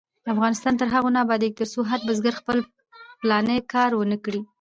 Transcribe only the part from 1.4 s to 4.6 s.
ترڅو هر بزګر خپل پلاني کار ونکړي.